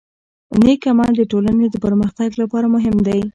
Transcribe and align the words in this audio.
نیک 0.63 0.81
عمل 0.91 1.11
د 1.17 1.21
ټولنې 1.31 1.65
د 1.69 1.75
پرمختګ 1.85 2.29
لپاره 2.41 2.67
مهم 2.75 2.95
دی. 3.07 3.21